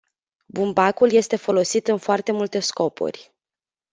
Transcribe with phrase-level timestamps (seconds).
[0.47, 3.33] Bumbacul este folosit în foarte multe scopuri.